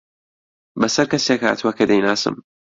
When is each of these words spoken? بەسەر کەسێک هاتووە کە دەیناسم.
بەسەر 0.79 1.07
کەسێک 1.11 1.41
هاتووە 1.47 1.71
کە 1.77 1.83
دەیناسم. 1.89 2.35